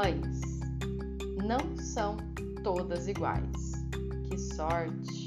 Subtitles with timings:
[0.00, 0.60] Mães
[1.44, 2.16] não são
[2.62, 3.72] todas iguais.
[4.28, 5.26] Que sorte!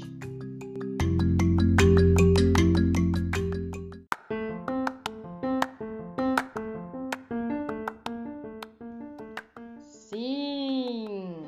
[9.82, 11.44] Sim!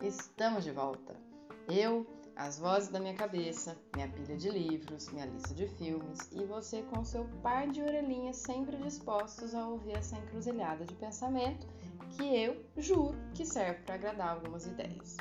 [0.00, 1.16] Estamos de volta.
[1.68, 6.44] Eu, as vozes da minha cabeça, minha pilha de livros, minha lista de filmes e
[6.44, 11.66] você com seu par de orelhinhas sempre dispostos a ouvir essa encruzilhada de pensamento
[12.16, 15.16] que eu juro que serve para agradar algumas ideias.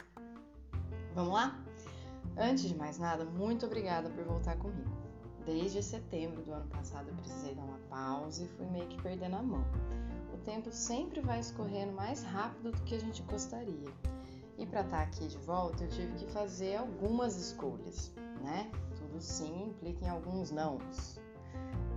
[1.15, 1.63] Vamos lá?
[2.37, 4.91] Antes de mais nada, muito obrigada por voltar comigo.
[5.45, 9.35] Desde setembro do ano passado eu precisei dar uma pausa e fui meio que perdendo
[9.35, 9.63] a mão.
[10.33, 13.91] O tempo sempre vai escorrendo mais rápido do que a gente gostaria.
[14.57, 18.71] E para estar tá aqui de volta, eu tive que fazer algumas escolhas, né?
[18.95, 21.19] Tudo sim implica em alguns nãos.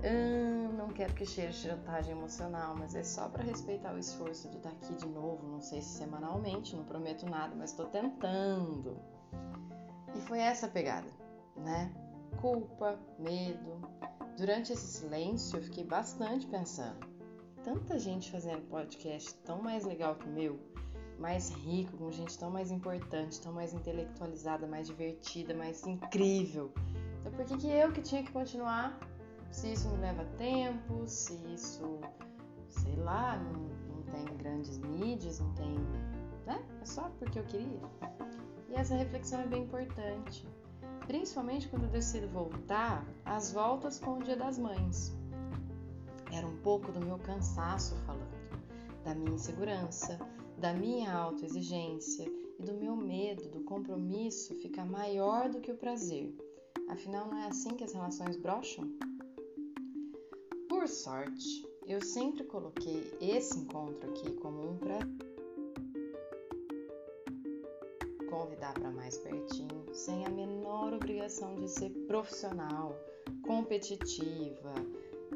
[0.05, 4.57] Hum, não quero que cheire chantagem emocional, mas é só para respeitar o esforço de
[4.59, 5.47] estar aqui de novo.
[5.47, 8.99] Não sei se semanalmente, não prometo nada, mas estou tentando.
[10.15, 11.09] E foi essa pegada,
[11.57, 11.93] né?
[12.41, 13.81] Culpa, medo.
[14.37, 17.07] Durante esse silêncio, eu fiquei bastante pensando.
[17.65, 20.61] Tanta gente fazendo podcast tão mais legal que o meu,
[21.19, 26.73] mais rico, com gente tão mais importante, tão mais intelectualizada, mais divertida, mais incrível.
[27.21, 28.99] Então por que, que eu que tinha que continuar
[29.51, 32.01] se isso me leva tempo, se isso,
[32.69, 35.75] sei lá, não, não tem grandes mídias, não tem.
[36.47, 36.65] né?
[36.81, 37.81] É só porque eu queria.
[38.69, 40.47] E essa reflexão é bem importante,
[41.07, 45.15] principalmente quando eu decido voltar às voltas com o Dia das Mães.
[46.33, 48.37] Era um pouco do meu cansaço falando,
[49.05, 50.19] da minha insegurança,
[50.59, 52.27] da minha autoexigência
[52.59, 56.35] e do meu medo do compromisso ficar maior do que o prazer.
[56.89, 58.91] Afinal, não é assim que as relações brocham?
[60.87, 65.01] Por sorte, eu sempre coloquei esse encontro aqui como um para
[68.31, 72.97] convidar para mais pertinho, sem a menor obrigação de ser profissional,
[73.45, 74.75] competitiva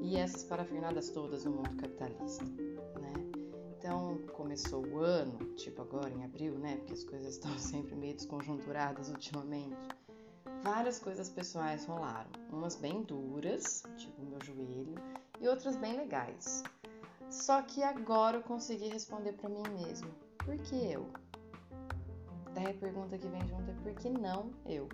[0.00, 2.44] e essas parafernadas todas do mundo capitalista,
[3.00, 3.12] né?
[3.76, 6.76] Então, começou o ano, tipo agora em abril, né?
[6.76, 9.74] Porque as coisas estão sempre meio desconjunturadas ultimamente.
[10.62, 14.94] Várias coisas pessoais rolaram, umas bem duras, tipo meu joelho,
[15.40, 16.62] e outras bem legais.
[17.30, 20.10] Só que agora eu consegui responder para mim mesmo.
[20.38, 21.06] Por que eu?
[22.54, 24.88] Daí a pergunta que vem junto é por que não eu?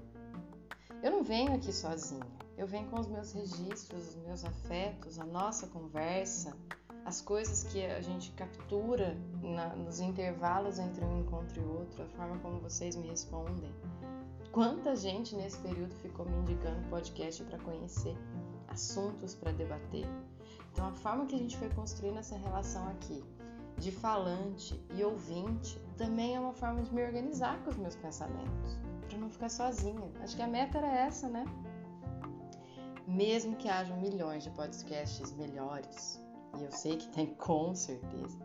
[1.02, 2.26] Eu não venho aqui sozinha.
[2.56, 6.56] Eu venho com os meus registros, os meus afetos, a nossa conversa,
[7.04, 12.06] as coisas que a gente captura na, nos intervalos entre um encontro e outro, a
[12.08, 13.72] forma como vocês me respondem.
[14.50, 18.16] Quanta gente nesse período ficou me indicando podcast para conhecer,
[18.68, 20.06] assuntos para debater.
[20.76, 23.25] Então, a forma que a gente foi construindo essa relação aqui,
[23.78, 28.78] de falante e ouvinte, também é uma forma de me organizar com os meus pensamentos,
[29.09, 30.12] para não ficar sozinha.
[30.22, 31.47] Acho que a meta era essa, né?
[33.09, 36.22] Mesmo que hajam milhões de podcasts melhores,
[36.59, 38.38] e eu sei que tem com certeza,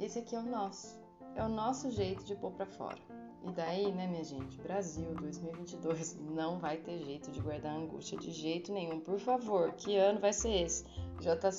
[0.00, 0.98] esse aqui é o nosso.
[1.36, 2.98] É o nosso jeito de pôr para fora.
[3.44, 8.32] E daí, né, minha gente, Brasil 2022 não vai ter jeito de guardar angústia de
[8.32, 9.00] jeito nenhum.
[9.00, 10.84] Por favor, que ano vai ser esse?
[11.20, 11.50] Já tá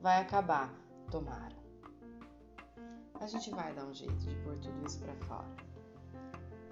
[0.00, 0.72] vai acabar.
[1.10, 1.56] Tomara.
[3.20, 5.48] A gente vai dar um jeito de pôr tudo isso para fora.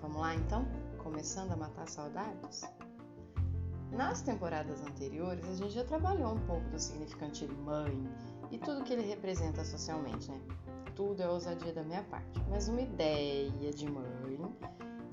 [0.00, 0.66] Vamos lá então?
[0.98, 2.62] Começando a matar saudades?
[3.90, 8.08] Nas temporadas anteriores, a gente já trabalhou um pouco do significante mãe
[8.50, 10.40] e tudo que ele representa socialmente, né?
[10.96, 14.38] tudo é ousadia da minha parte, mas uma ideia de mãe,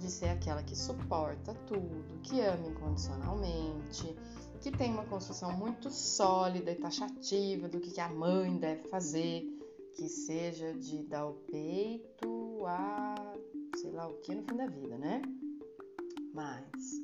[0.03, 4.15] de ser aquela que suporta tudo, que ama incondicionalmente,
[4.59, 9.43] que tem uma construção muito sólida e taxativa do que a mãe deve fazer,
[9.95, 13.15] que seja de dar o peito a
[13.77, 15.21] sei lá o que no fim da vida, né?
[16.33, 17.01] Mas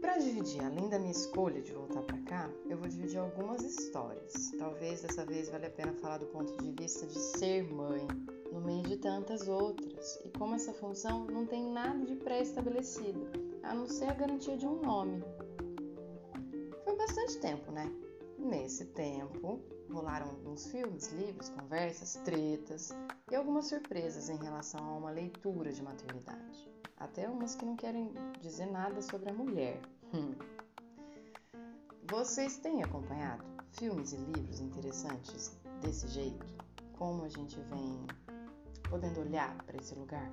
[0.00, 4.50] para dividir, além da minha escolha de voltar para cá, eu vou dividir algumas histórias.
[4.58, 8.06] Talvez dessa vez valha a pena falar do ponto de vista de ser mãe,
[8.54, 13.26] no meio de tantas outras, e como essa função não tem nada de pré-estabelecido,
[13.64, 15.24] a não ser a garantia de um nome.
[16.84, 17.92] Foi bastante tempo, né?
[18.38, 19.60] Nesse tempo,
[19.92, 22.94] rolaram alguns filmes, livros, conversas, tretas
[23.28, 26.70] e algumas surpresas em relação a uma leitura de maternidade.
[26.96, 29.80] Até umas que não querem dizer nada sobre a mulher.
[30.14, 30.32] Hum.
[32.08, 36.46] Vocês têm acompanhado filmes e livros interessantes desse jeito?
[36.96, 38.06] Como a gente vem
[38.94, 40.30] podendo olhar para esse lugar?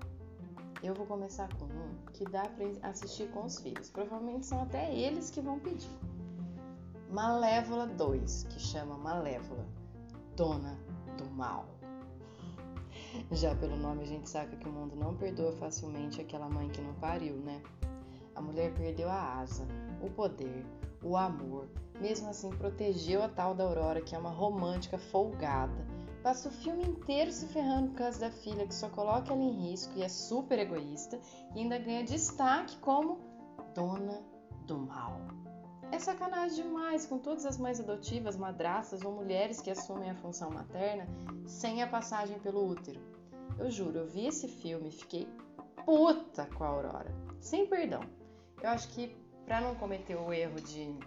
[0.83, 3.89] Eu vou começar com um que dá para assistir com os filhos.
[3.89, 5.89] Provavelmente são até eles que vão pedir.
[7.09, 9.65] Malévola 2, que chama Malévola,
[10.35, 10.77] Dona
[11.17, 11.65] do Mal.
[13.31, 16.81] Já pelo nome a gente sabe que o mundo não perdoa facilmente aquela mãe que
[16.81, 17.63] não pariu, né?
[18.35, 19.67] A mulher perdeu a asa,
[20.03, 20.63] o poder,
[21.01, 21.67] o amor,
[21.99, 25.90] mesmo assim protegeu a tal da Aurora, que é uma romântica folgada.
[26.23, 29.69] Passa o filme inteiro se ferrando por causa da filha, que só coloca ela em
[29.69, 31.19] risco e é super egoísta,
[31.55, 33.19] e ainda ganha destaque como
[33.73, 34.21] dona
[34.67, 35.17] do mal.
[35.91, 40.51] É sacanagem demais com todas as mães adotivas, madraças ou mulheres que assumem a função
[40.51, 41.07] materna
[41.47, 43.01] sem a passagem pelo útero.
[43.57, 45.27] Eu juro, eu vi esse filme e fiquei
[45.85, 48.01] puta com a Aurora, sem perdão.
[48.61, 50.97] Eu acho que para não cometer o erro de,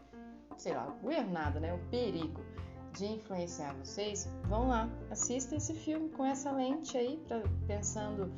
[0.58, 1.72] sei lá, o erro nada, né?
[1.72, 2.43] O perigo
[2.94, 8.32] de influenciar vocês, vão lá, assista esse filme com essa lente aí, pra, pensando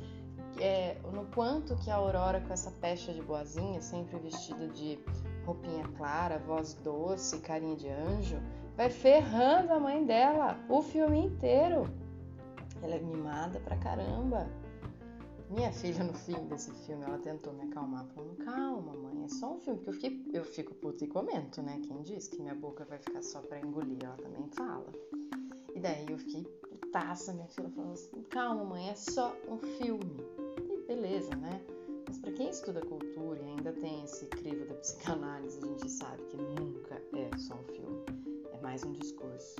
[0.59, 4.99] é, no quanto que a Aurora, com essa pecha de boazinha, sempre vestida de
[5.45, 8.37] roupinha clara, voz doce, carinha de anjo,
[8.75, 11.89] vai ferrando a mãe dela o filme inteiro.
[12.81, 14.47] Ela é mimada pra caramba.
[15.49, 19.53] Minha filha, no fim desse filme, ela tentou me acalmar, falando: Calma, mãe, é só
[19.53, 19.79] um filme.
[19.79, 21.79] Porque eu, fiquei, eu fico puta e comento, né?
[21.87, 24.03] Quem diz que minha boca vai ficar só pra engolir?
[24.03, 24.91] Ela também fala.
[25.73, 27.33] E daí eu fiquei putaça.
[27.33, 30.17] Minha filha falou assim: Calma, mãe, é só um filme.
[30.69, 31.61] E beleza, né?
[32.07, 36.23] Mas para quem estuda cultura e ainda tem esse crivo da psicanálise, a gente sabe
[36.23, 38.05] que nunca é só um filme,
[38.51, 39.55] é mais um discurso.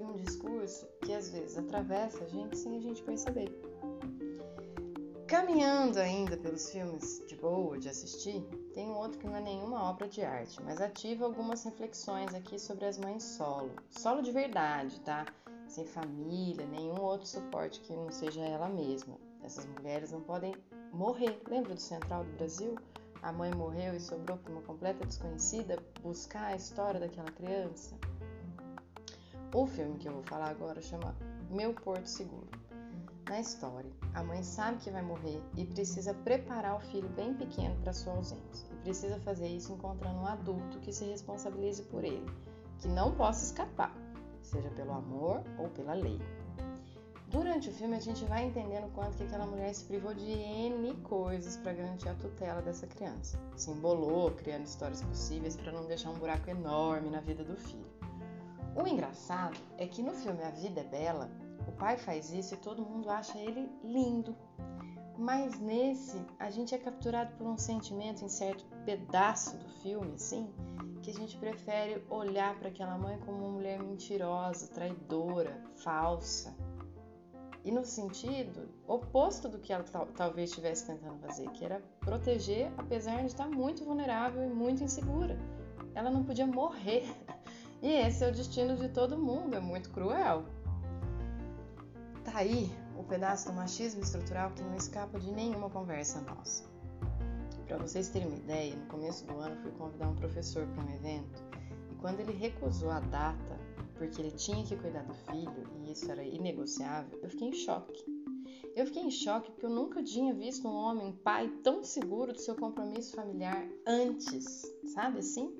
[0.00, 3.71] E um discurso que às vezes atravessa a gente sem a gente perceber.
[5.32, 8.42] Caminhando ainda pelos filmes de boa de assistir,
[8.74, 12.58] tem um outro que não é nenhuma obra de arte, mas ativa algumas reflexões aqui
[12.58, 13.70] sobre as mães solo.
[13.88, 15.24] Solo de verdade, tá?
[15.66, 19.16] Sem família, nenhum outro suporte que não seja ela mesma.
[19.42, 20.54] Essas mulheres não podem
[20.92, 21.40] morrer.
[21.48, 22.76] Lembra do Central do Brasil?
[23.22, 27.96] A mãe morreu e sobrou para uma completa desconhecida buscar a história daquela criança.
[29.54, 31.16] O filme que eu vou falar agora chama
[31.48, 32.61] Meu Porto Seguro.
[33.32, 37.74] Na história, a mãe sabe que vai morrer e precisa preparar o filho bem pequeno
[37.76, 38.68] para sua ausência.
[38.70, 42.30] E precisa fazer isso encontrando um adulto que se responsabilize por ele,
[42.78, 43.96] que não possa escapar,
[44.42, 46.20] seja pelo amor ou pela lei.
[47.28, 50.30] Durante o filme a gente vai entendendo o quanto que aquela mulher se privou de
[50.30, 53.40] N coisas para garantir a tutela dessa criança.
[53.56, 57.90] Se embolou criando histórias possíveis para não deixar um buraco enorme na vida do filho.
[58.76, 61.30] O engraçado é que no filme A Vida é Bela,
[61.72, 64.36] o pai faz isso e todo mundo acha ele lindo.
[65.18, 70.52] Mas nesse, a gente é capturado por um sentimento em certo pedaço do filme, assim,
[71.02, 76.54] que a gente prefere olhar para aquela mãe como uma mulher mentirosa, traidora, falsa
[77.64, 79.84] e no sentido oposto do que ela
[80.16, 85.38] talvez estivesse tentando fazer, que era proteger, apesar de estar muito vulnerável e muito insegura.
[85.94, 87.04] Ela não podia morrer.
[87.84, 90.44] E esse é o destino de todo mundo, é muito cruel.
[92.24, 96.64] Tá aí o pedaço do machismo estrutural que não escapa de nenhuma conversa nossa.
[97.66, 100.94] Para vocês terem uma ideia, no começo do ano fui convidar um professor para um
[100.94, 101.42] evento
[101.90, 103.58] e quando ele recusou a data
[103.96, 108.04] porque ele tinha que cuidar do filho e isso era inegociável, eu fiquei em choque.
[108.74, 112.32] Eu fiquei em choque porque eu nunca tinha visto um homem, um pai tão seguro
[112.32, 114.62] do seu compromisso familiar antes,
[114.94, 115.56] sabe assim?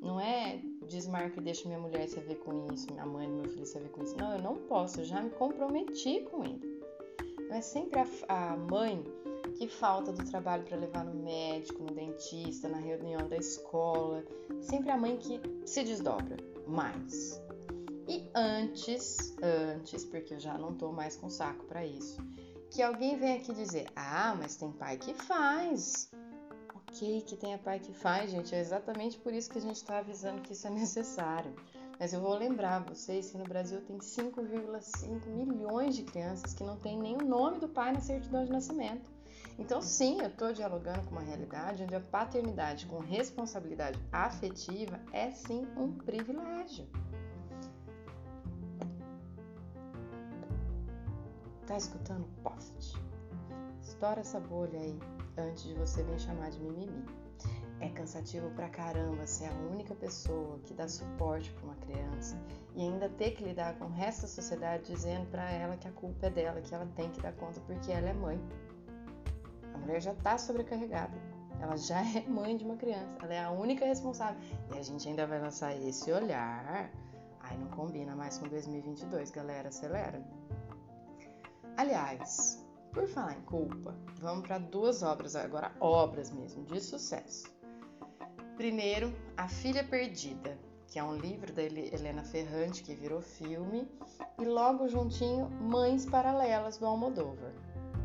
[0.00, 3.66] Não é desmarca e deixa minha mulher se ver com isso, minha mãe, meu filho
[3.66, 4.16] se ver com isso.
[4.16, 6.82] Não, eu não posso, eu já me comprometi com ele.
[7.48, 9.04] Não é sempre a, a mãe
[9.58, 14.24] que falta do trabalho para levar no médico, no dentista, na reunião da escola.
[14.60, 16.36] Sempre a mãe que se desdobra
[16.66, 17.40] mais.
[18.08, 22.18] E antes, antes, porque eu já não tô mais com saco para isso,
[22.70, 26.10] que alguém vem aqui dizer: "Ah, mas tem pai que faz".
[26.94, 29.98] OK, que tenha pai que faz, gente, é exatamente por isso que a gente está
[29.98, 31.52] avisando que isso é necessário.
[31.98, 36.76] Mas eu vou lembrar vocês que no Brasil tem 5,5 milhões de crianças que não
[36.76, 39.10] têm nem o nome do pai na certidão de nascimento.
[39.58, 45.32] Então, sim, eu estou dialogando com uma realidade onde a paternidade com responsabilidade afetiva é
[45.32, 46.86] sim um privilégio.
[51.66, 52.24] Tá escutando?
[52.44, 52.96] Post.
[53.82, 54.96] Estoura essa bolha aí
[55.36, 57.04] antes de você vir chamar de mimimi.
[57.80, 62.38] É cansativo pra caramba ser a única pessoa que dá suporte para uma criança
[62.74, 65.92] e ainda ter que lidar com o resto da sociedade dizendo para ela que a
[65.92, 68.40] culpa é dela, que ela tem que dar conta porque ela é mãe.
[69.74, 71.12] A mulher já tá sobrecarregada.
[71.60, 74.40] Ela já é mãe de uma criança, ela é a única responsável.
[74.74, 76.90] E a gente ainda vai lançar esse olhar.
[77.40, 80.22] Ai, não combina mais com 2022, galera, acelera.
[81.76, 82.63] Aliás,
[82.94, 87.52] por falar em culpa, vamos para duas obras agora, obras mesmo, de sucesso.
[88.56, 93.88] Primeiro, A Filha Perdida, que é um livro da Helena Ferrante que virou filme,
[94.38, 97.52] e logo juntinho Mães Paralelas do Almodóvar.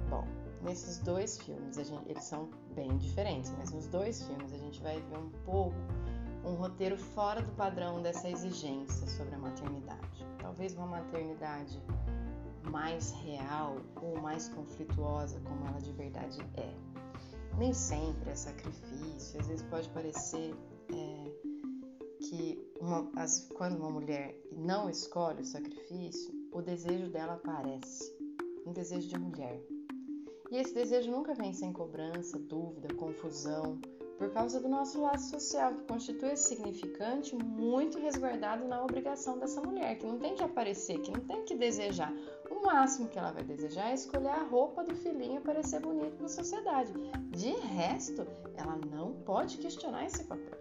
[0.09, 0.25] Bom,
[0.63, 4.99] nesses dois filmes, gente, eles são bem diferentes, mas nos dois filmes a gente vai
[4.99, 5.77] ver um pouco
[6.43, 10.25] um roteiro fora do padrão dessa exigência sobre a maternidade.
[10.39, 11.79] Talvez uma maternidade
[12.63, 16.73] mais real ou mais conflituosa como ela de verdade é.
[17.57, 20.55] Nem sempre é sacrifício, às vezes pode parecer
[20.93, 21.31] é,
[22.19, 28.13] que uma, as, quando uma mulher não escolhe o sacrifício, o desejo dela aparece,
[28.65, 29.61] um desejo de mulher.
[30.51, 33.79] E esse desejo nunca vem sem cobrança, dúvida, confusão,
[34.19, 39.61] por causa do nosso laço social, que constitui esse significante muito resguardado na obrigação dessa
[39.61, 42.13] mulher, que não tem que aparecer, que não tem que desejar.
[42.51, 46.21] O máximo que ela vai desejar é escolher a roupa do filhinho para ser bonito
[46.21, 46.91] na sociedade.
[47.29, 50.59] De resto, ela não pode questionar esse papel.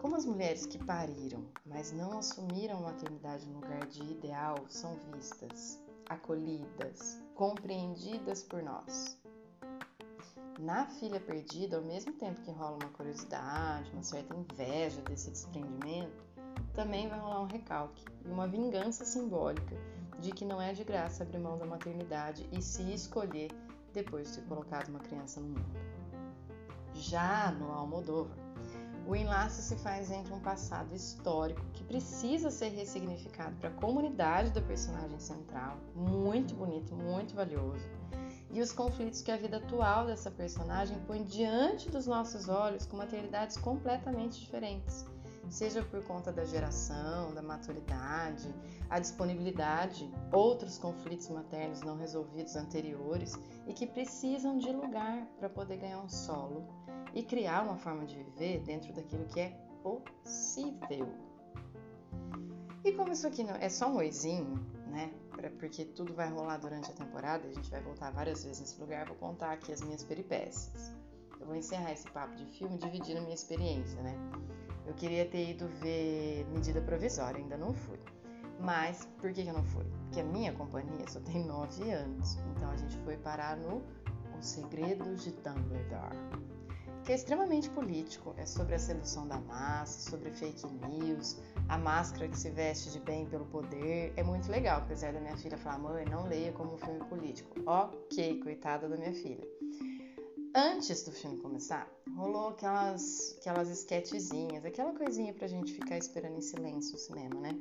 [0.00, 4.98] Como as mulheres que pariram, mas não assumiram a maternidade no lugar de ideal, são
[5.12, 9.16] vistas, acolhidas, compreendidas por nós
[10.58, 16.24] na filha perdida, ao mesmo tempo que rola uma curiosidade, uma certa inveja desse desprendimento,
[16.74, 19.76] também vai rolar um recalque e uma vingança simbólica
[20.20, 23.50] de que não é de graça abrir mão da maternidade e se escolher
[23.92, 25.76] depois de ter colocado uma criança no mundo.
[26.94, 28.36] Já no Almodóvar,
[29.06, 34.50] o enlace se faz entre um passado histórico que precisa ser ressignificado para a comunidade
[34.50, 37.86] da personagem central, muito bonito, muito valioso,
[38.50, 42.96] e os conflitos que a vida atual dessa personagem põe diante dos nossos olhos com
[42.96, 45.04] maternidades completamente diferentes,
[45.48, 48.52] seja por conta da geração, da maturidade,
[48.88, 53.34] a disponibilidade, outros conflitos maternos não resolvidos anteriores
[53.66, 56.66] e que precisam de lugar para poder ganhar um solo
[57.14, 61.08] e criar uma forma de viver dentro daquilo que é possível.
[62.84, 65.12] E como isso aqui é só um oizinho, né?
[65.58, 69.06] Porque tudo vai rolar durante a temporada, a gente vai voltar várias vezes nesse lugar,
[69.06, 70.92] vou contar aqui as minhas peripécias.
[71.40, 74.14] Eu vou encerrar esse papo de filme dividindo a minha experiência, né?
[74.86, 77.98] Eu queria ter ido ver Medida Provisória, ainda não fui.
[78.60, 79.84] Mas por que, eu não fui?
[80.04, 83.82] Porque a minha companhia só tem 9 anos, então a gente foi parar no
[84.38, 86.16] Os Segredos de Dumbledore
[87.06, 92.28] que é extremamente político, é sobre a sedução da massa, sobre fake news, a máscara
[92.28, 94.12] que se veste de bem pelo poder.
[94.16, 97.60] É muito legal, apesar da minha filha falar, mãe, não leia como um filme político.
[97.66, 99.46] Ok, coitada da minha filha.
[100.54, 106.40] Antes do filme começar, rolou aquelas, aquelas esquetezinhas, aquela coisinha pra gente ficar esperando em
[106.40, 107.58] silêncio no cinema, né?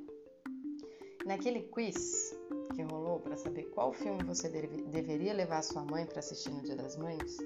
[1.25, 2.33] Naquele quiz
[2.74, 6.62] que rolou para saber qual filme você deve, deveria levar sua mãe para assistir no
[6.62, 7.38] Dia das Mães,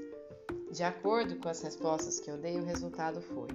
[0.72, 3.48] de acordo com as respostas que eu dei, o resultado foi: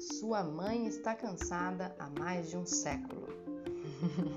[0.00, 3.28] Sua mãe está cansada há mais de um século.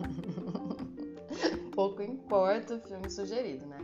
[1.76, 3.80] Pouco importa o filme sugerido, né?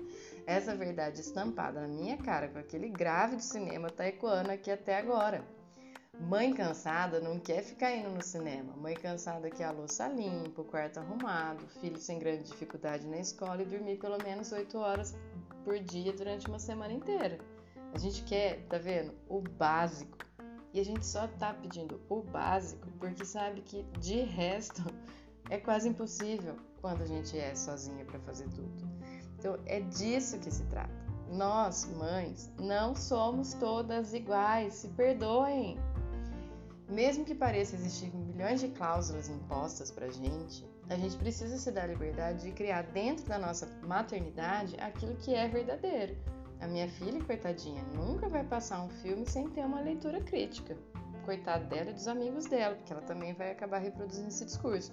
[0.46, 4.98] Essa verdade estampada na minha cara com aquele grave do cinema tá ecoando aqui até
[4.98, 5.44] agora.
[6.20, 8.74] Mãe cansada não quer ficar indo no cinema.
[8.78, 13.62] Mãe cansada quer a louça limpa, o quarto arrumado, filho sem grande dificuldade na escola
[13.62, 15.14] e dormir pelo menos 8 horas
[15.66, 17.38] por dia durante uma semana inteira.
[17.94, 19.14] A gente quer, tá vendo?
[19.28, 20.25] O básico.
[20.76, 24.84] E a gente só tá pedindo o básico porque sabe que de resto
[25.50, 28.86] é quase impossível quando a gente é sozinha para fazer tudo.
[29.40, 30.94] Então é disso que se trata.
[31.32, 35.80] Nós, mães, não somos todas iguais, se perdoem.
[36.90, 41.84] Mesmo que pareça existir milhões de cláusulas impostas pra gente, a gente precisa se dar
[41.84, 46.35] a liberdade de criar dentro da nossa maternidade aquilo que é verdadeiro
[46.66, 50.76] a minha filha, coitadinha, nunca vai passar um filme sem ter uma leitura crítica.
[51.24, 54.92] Coitado dela e dos amigos dela, porque ela também vai acabar reproduzindo esse discurso.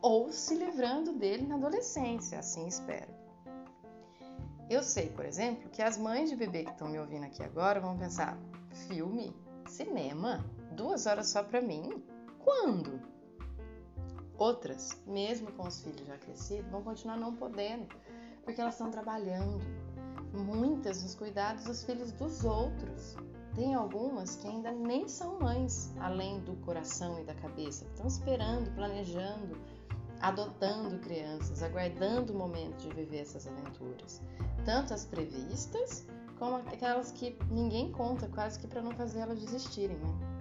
[0.00, 3.12] Ou se livrando dele na adolescência, assim espero.
[4.68, 7.80] Eu sei, por exemplo, que as mães de bebê que estão me ouvindo aqui agora
[7.80, 8.38] vão pensar:
[8.88, 9.34] filme?
[9.66, 10.44] Cinema?
[10.72, 12.02] Duas horas só para mim?
[12.38, 13.00] Quando?
[14.38, 17.86] Outras, mesmo com os filhos já crescidos, vão continuar não podendo,
[18.44, 19.60] porque elas estão trabalhando,
[20.32, 23.16] muitas nos cuidados dos filhos dos outros.
[23.54, 28.72] Tem algumas que ainda nem são mães, além do coração e da cabeça, estão esperando,
[28.74, 29.56] planejando,
[30.20, 34.22] adotando crianças, aguardando o momento de viver essas aventuras,
[34.64, 36.06] tanto as previstas
[36.38, 40.40] como aquelas que ninguém conta, quase que para não fazer elas desistirem, né?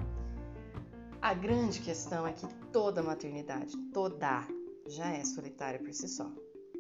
[1.22, 4.48] A grande questão é que toda maternidade, toda,
[4.88, 6.32] já é solitária por si só.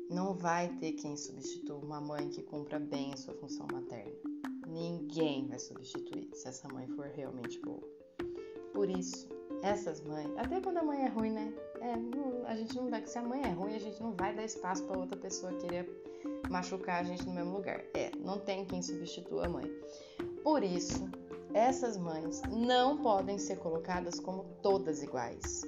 [0.09, 4.11] Não vai ter quem substitua uma mãe que cumpra bem a sua função materna.
[4.67, 7.87] Ninguém vai substituir se essa mãe for realmente boa.
[8.73, 9.29] Por isso,
[9.61, 11.53] essas mães, até quando a mãe é ruim, né?
[11.79, 11.93] É,
[12.47, 14.83] a gente não dá, se a mãe é ruim, a gente não vai dar espaço
[14.85, 15.87] para outra pessoa querer
[16.49, 17.83] machucar a gente no mesmo lugar.
[17.93, 19.71] É, não tem quem substitua a mãe.
[20.43, 21.07] Por isso,
[21.53, 25.61] essas mães não podem ser colocadas como todas iguais,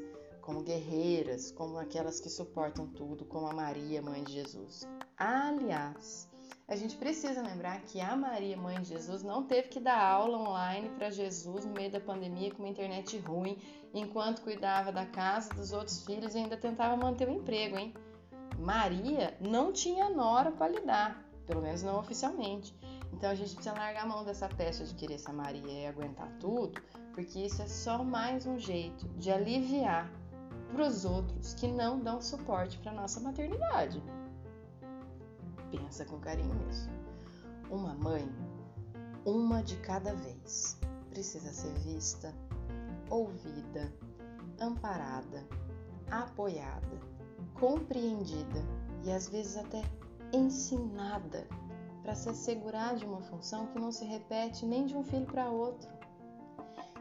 [0.51, 4.86] como guerreiras, como aquelas que suportam tudo, como a Maria, mãe de Jesus.
[5.17, 6.29] Aliás,
[6.67, 10.38] a gente precisa lembrar que a Maria, mãe de Jesus, não teve que dar aula
[10.38, 13.58] online para Jesus no meio da pandemia com uma internet ruim,
[13.93, 17.93] enquanto cuidava da casa dos outros filhos e ainda tentava manter o emprego, hein?
[18.60, 22.75] Maria não tinha nora para lidar, pelo menos não oficialmente.
[23.13, 26.29] Então a gente precisa largar a mão dessa peça de querer ser Maria e aguentar
[26.41, 26.81] tudo,
[27.13, 30.12] porque isso é só mais um jeito de aliviar
[30.71, 34.01] para os outros que não dão suporte para nossa maternidade
[35.71, 36.89] pensa com carinho nisso.
[37.69, 38.29] Uma mãe,
[39.25, 40.77] uma de cada vez,
[41.09, 42.33] precisa ser vista,
[43.09, 43.91] ouvida,
[44.59, 45.47] amparada,
[46.09, 46.99] apoiada,
[47.59, 48.63] compreendida
[49.03, 49.81] e às vezes até
[50.33, 51.47] ensinada
[52.03, 55.49] para se assegurar de uma função que não se repete nem de um filho para
[55.49, 55.89] outro.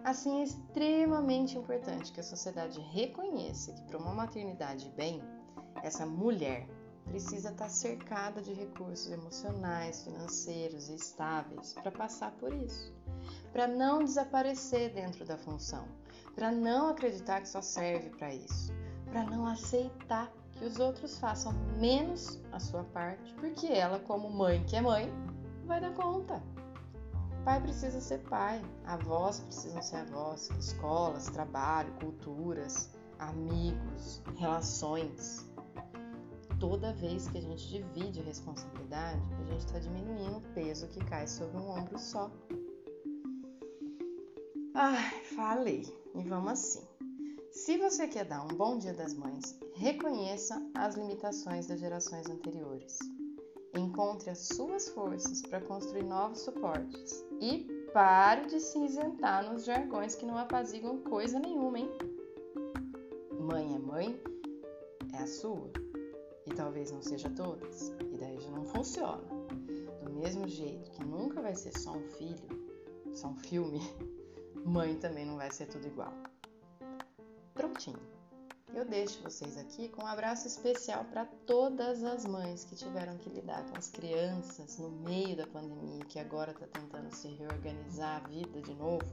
[0.02, 5.22] Assim, é extremamente importante que a sociedade reconheça que para uma maternidade bem,
[5.82, 6.66] essa mulher
[7.04, 12.94] precisa estar cercada de recursos emocionais, financeiros e estáveis para passar por isso,
[13.52, 15.86] para não desaparecer dentro da função,
[16.34, 18.72] para não acreditar que só serve para isso,
[19.10, 24.64] para não aceitar que os outros façam menos a sua parte, porque ela, como mãe
[24.64, 25.12] que é mãe,
[25.66, 26.42] vai dar conta.
[27.44, 35.50] Pai precisa ser pai, avós precisam ser avós, escolas, trabalho, culturas, amigos, relações
[36.60, 41.02] toda vez que a gente divide a responsabilidade, a gente está diminuindo o peso que
[41.06, 42.30] cai sobre um ombro só.
[44.74, 45.82] Ai, falei.
[46.14, 46.86] E vamos assim.
[47.50, 52.98] Se você quer dar um bom dia das mães, reconheça as limitações das gerações anteriores.
[54.00, 60.14] Encontre as suas forças para construir novos suportes e pare de se isentar nos jargões
[60.14, 61.90] que não apaziguam coisa nenhuma, hein?
[63.38, 64.18] Mãe é mãe,
[65.12, 65.70] é a sua
[66.46, 69.22] e talvez não seja todas, e daí já não funciona.
[70.02, 72.48] Do mesmo jeito que nunca vai ser só um filho,
[73.12, 73.80] só um filme,
[74.64, 76.14] mãe também não vai ser tudo igual.
[77.52, 78.09] Prontinho.
[78.72, 83.28] Eu deixo vocês aqui com um abraço especial para todas as mães que tiveram que
[83.28, 88.28] lidar com as crianças no meio da pandemia, que agora está tentando se reorganizar a
[88.28, 89.04] vida de novo,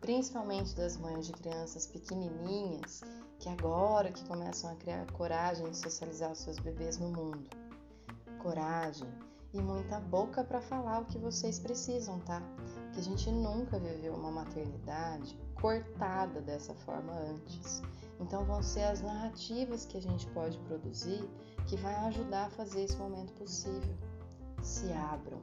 [0.00, 3.02] principalmente das mães de crianças pequenininhas
[3.40, 7.50] que agora que começam a criar coragem de socializar os seus bebês no mundo.
[8.38, 9.08] Coragem
[9.52, 12.40] e muita boca para falar o que vocês precisam, tá?
[12.92, 17.82] Que a gente nunca viveu uma maternidade cortada dessa forma antes.
[18.20, 21.28] Então vão ser as narrativas que a gente pode produzir
[21.68, 23.94] que vai ajudar a fazer esse momento possível.
[24.62, 25.40] Se abram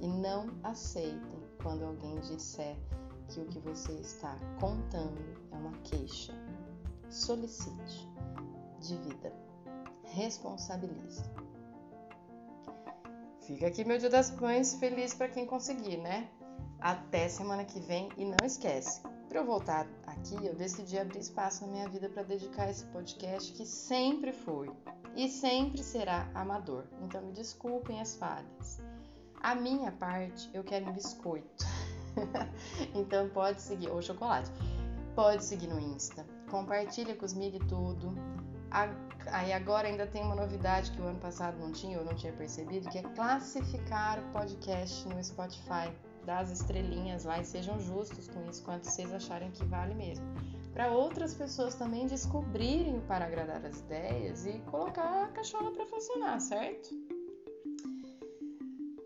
[0.00, 2.76] e não aceitem quando alguém disser
[3.28, 5.20] que o que você está contando
[5.52, 6.34] é uma queixa
[7.08, 8.08] solicite,
[8.80, 9.32] divida,
[10.02, 11.22] responsabilize.
[13.42, 16.28] Fica aqui meu Dia das Mães feliz para quem conseguir, né?
[16.80, 19.86] Até semana que vem e não esquece, para eu voltar
[20.20, 24.70] aqui, eu decidi abrir espaço na minha vida para dedicar esse podcast que sempre foi
[25.16, 26.84] e sempre será amador.
[27.02, 28.80] Então me desculpem as falhas.
[29.42, 31.64] A minha parte, eu quero um biscoito.
[32.94, 34.50] então pode seguir, ou chocolate.
[35.14, 38.14] Pode seguir no Insta, compartilha com os MIG tudo.
[39.26, 42.32] Aí agora ainda tem uma novidade que o ano passado não tinha, eu não tinha
[42.32, 45.90] percebido, que é classificar o podcast no Spotify,
[46.24, 50.24] das estrelinhas lá e sejam justos com isso, quanto vocês acharem que vale mesmo.
[50.72, 56.40] Para outras pessoas também descobrirem para agradar as ideias e colocar a cachola para funcionar,
[56.40, 56.90] certo?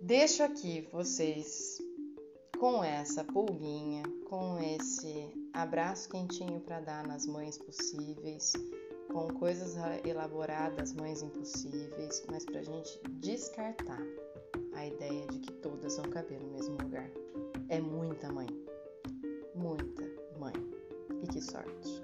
[0.01, 1.79] Deixo aqui vocês
[2.59, 8.53] com essa pulguinha, com esse abraço quentinho para dar nas mães possíveis,
[9.11, 9.75] com coisas
[10.05, 14.03] elaboradas, mães impossíveis, mas para a gente descartar
[14.75, 17.11] a ideia de que todas vão caber no mesmo lugar.
[17.69, 18.49] É muita mãe.
[19.55, 20.03] Muita
[20.39, 20.53] mãe.
[21.23, 22.03] E que sorte.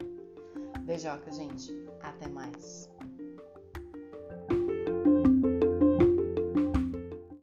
[0.85, 1.73] Beijoca, gente.
[2.03, 2.89] Até mais.